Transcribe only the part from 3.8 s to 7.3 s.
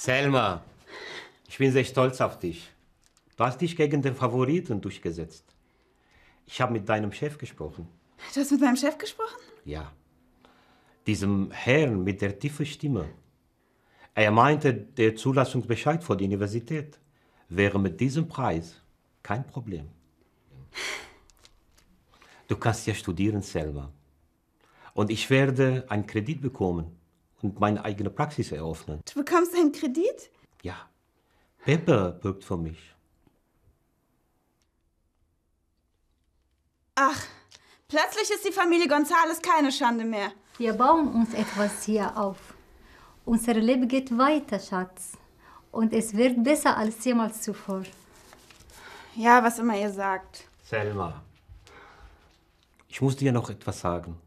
den Favoriten durchgesetzt. Ich habe mit deinem